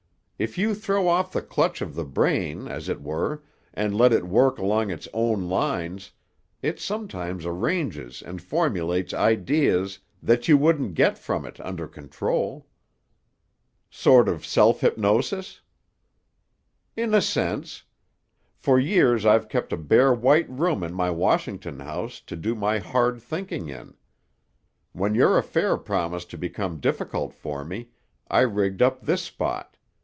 If 0.43 0.57
you 0.57 0.73
throw 0.73 1.07
off 1.07 1.31
the 1.31 1.43
clutch 1.43 1.83
of 1.83 1.93
the 1.93 2.03
brain, 2.03 2.67
as 2.67 2.89
it 2.89 2.99
were, 2.99 3.43
and 3.75 3.95
let 3.95 4.11
it 4.11 4.25
work 4.25 4.57
along 4.57 4.89
its 4.89 5.07
own 5.13 5.47
lines, 5.47 6.13
it 6.63 6.79
sometimes 6.79 7.45
arranges 7.45 8.23
and 8.23 8.41
formulates 8.41 9.13
ideas 9.13 9.99
that 10.23 10.47
you 10.47 10.57
wouldn't 10.57 10.95
get 10.95 11.19
from 11.19 11.45
it 11.45 11.59
under 11.59 11.87
control." 11.87 12.65
"Sort 13.91 14.27
of 14.27 14.43
self 14.43 14.81
hypnosis?" 14.81 15.61
"In 16.97 17.13
a 17.13 17.21
sense. 17.21 17.83
For 18.55 18.79
years 18.79 19.27
I've 19.27 19.47
kept 19.47 19.71
a 19.71 19.77
bare 19.77 20.11
white 20.11 20.49
room 20.49 20.81
in 20.81 20.91
my 20.95 21.11
Washington 21.11 21.81
house 21.81 22.19
to 22.21 22.35
do 22.35 22.55
my 22.55 22.79
hard 22.79 23.21
thinking 23.21 23.69
in. 23.69 23.93
When 24.91 25.13
your 25.13 25.37
affair 25.37 25.77
promised 25.77 26.31
to 26.31 26.37
become 26.39 26.79
difficult 26.79 27.31
for 27.31 27.63
me, 27.63 27.89
I 28.27 28.39
rigged 28.41 28.81
up 28.81 29.01
this 29.03 29.21
spot. 29.21 29.77